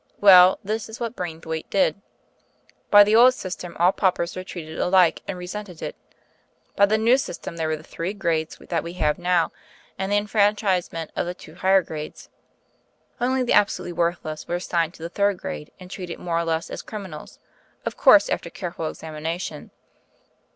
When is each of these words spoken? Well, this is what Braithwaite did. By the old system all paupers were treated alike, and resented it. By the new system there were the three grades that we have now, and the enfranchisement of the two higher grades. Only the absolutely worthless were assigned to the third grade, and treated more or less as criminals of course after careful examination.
Well, 0.19 0.57
this 0.63 0.89
is 0.89 0.99
what 0.99 1.15
Braithwaite 1.15 1.69
did. 1.69 2.01
By 2.89 3.03
the 3.03 3.15
old 3.15 3.35
system 3.35 3.75
all 3.77 3.91
paupers 3.91 4.35
were 4.35 4.43
treated 4.43 4.79
alike, 4.79 5.21
and 5.27 5.37
resented 5.37 5.79
it. 5.83 5.95
By 6.75 6.87
the 6.87 6.97
new 6.97 7.19
system 7.19 7.55
there 7.55 7.67
were 7.67 7.77
the 7.77 7.83
three 7.83 8.15
grades 8.15 8.57
that 8.59 8.83
we 8.83 8.93
have 8.93 9.19
now, 9.19 9.51
and 9.99 10.11
the 10.11 10.17
enfranchisement 10.17 11.11
of 11.15 11.27
the 11.27 11.35
two 11.35 11.53
higher 11.53 11.83
grades. 11.83 12.29
Only 13.19 13.43
the 13.43 13.53
absolutely 13.53 13.93
worthless 13.93 14.47
were 14.47 14.55
assigned 14.55 14.95
to 14.95 15.03
the 15.03 15.09
third 15.09 15.37
grade, 15.37 15.69
and 15.79 15.91
treated 15.91 16.17
more 16.17 16.39
or 16.39 16.45
less 16.45 16.71
as 16.71 16.81
criminals 16.81 17.37
of 17.85 17.95
course 17.95 18.27
after 18.27 18.49
careful 18.49 18.89
examination. 18.89 19.69